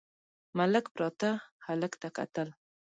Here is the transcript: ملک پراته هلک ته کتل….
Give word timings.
ملک 0.57 0.85
پراته 0.95 1.29
هلک 1.65 1.93
ته 2.01 2.07
کتل…. 2.17 2.47